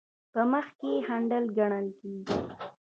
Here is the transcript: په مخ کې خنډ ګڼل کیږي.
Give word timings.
په 0.33 0.41
مخ 0.51 0.67
کې 0.79 0.91
خنډ 1.05 1.31
ګڼل 1.57 1.87
کیږي. 1.99 2.35